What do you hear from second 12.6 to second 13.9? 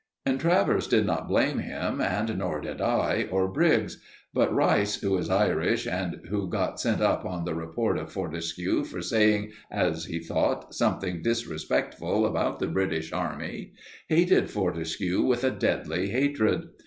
British Army,